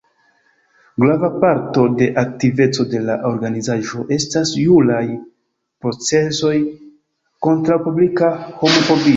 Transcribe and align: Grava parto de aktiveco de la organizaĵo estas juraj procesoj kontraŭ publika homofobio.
Grava 1.01 1.27
parto 1.43 1.83
de 1.99 2.07
aktiveco 2.21 2.87
de 2.95 3.03
la 3.11 3.17
organizaĵo 3.31 4.07
estas 4.17 4.55
juraj 4.63 5.05
procesoj 5.87 6.55
kontraŭ 7.49 7.81
publika 7.89 8.37
homofobio. 8.65 9.09